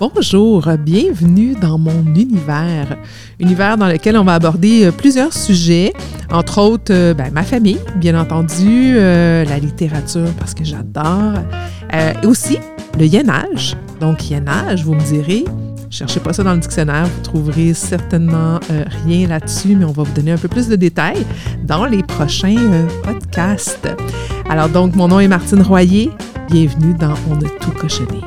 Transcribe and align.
Bonjour, 0.00 0.66
bienvenue 0.78 1.54
dans 1.60 1.76
mon 1.76 2.14
univers. 2.14 2.96
Univers 3.38 3.76
dans 3.76 3.86
lequel 3.86 4.16
on 4.16 4.24
va 4.24 4.32
aborder 4.32 4.86
euh, 4.86 4.92
plusieurs 4.92 5.34
sujets, 5.34 5.92
entre 6.32 6.62
autres 6.62 6.90
euh, 6.90 7.12
ben, 7.12 7.30
ma 7.34 7.42
famille, 7.42 7.76
bien 7.96 8.18
entendu, 8.18 8.94
euh, 8.94 9.44
la 9.44 9.58
littérature 9.58 10.30
parce 10.38 10.54
que 10.54 10.64
j'adore, 10.64 11.34
et 11.92 12.26
aussi 12.26 12.56
le 12.98 13.04
yénage. 13.04 13.76
Donc 14.00 14.30
yénage, 14.30 14.84
vous 14.84 14.94
me 14.94 15.02
direz, 15.02 15.44
cherchez 15.90 16.20
pas 16.20 16.32
ça 16.32 16.44
dans 16.44 16.54
le 16.54 16.60
dictionnaire, 16.60 17.04
vous 17.04 17.22
trouverez 17.22 17.74
certainement 17.74 18.58
rien 19.04 19.28
là-dessus, 19.28 19.76
mais 19.76 19.84
on 19.84 19.92
va 19.92 20.04
vous 20.04 20.14
donner 20.14 20.32
un 20.32 20.38
peu 20.38 20.48
plus 20.48 20.66
de 20.66 20.76
détails 20.76 21.26
dans 21.62 21.84
les 21.84 22.02
prochains 22.02 22.86
podcasts. 23.02 23.86
Alors 24.48 24.70
donc, 24.70 24.96
mon 24.96 25.08
nom 25.08 25.20
est 25.20 25.28
Martine 25.28 25.60
Royer. 25.60 26.10
Bienvenue 26.50 26.94
dans 26.94 27.14
On 27.30 27.36
a 27.36 27.48
tout 27.60 27.72
cochonné. 27.72 28.20